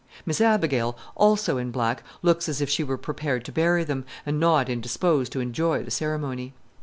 Miss 0.25 0.41
Abigail, 0.41 0.97
also 1.13 1.57
in 1.57 1.69
black, 1.69 2.01
looks 2.23 2.49
as 2.49 2.59
if 2.59 2.67
she 2.71 2.83
were 2.83 2.97
prepared 2.97 3.45
to 3.45 3.51
bury 3.51 3.83
them, 3.83 4.03
and 4.25 4.39
not 4.39 4.67
indisposed 4.67 5.31
to 5.33 5.41
enjoy 5.41 5.83
the 5.83 5.91
ceremony. 5.91 6.53